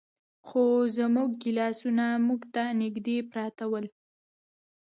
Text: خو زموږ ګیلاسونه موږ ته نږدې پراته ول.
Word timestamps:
خو 0.47 0.63
زموږ 0.97 1.29
ګیلاسونه 1.43 2.05
موږ 2.27 2.41
ته 2.53 2.63
نږدې 2.81 3.17
پراته 3.31 3.65
ول. 3.71 3.85